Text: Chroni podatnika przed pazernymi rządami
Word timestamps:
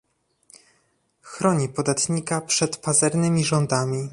Chroni 1.21 1.69
podatnika 1.69 2.41
przed 2.41 2.77
pazernymi 2.77 3.45
rządami 3.45 4.09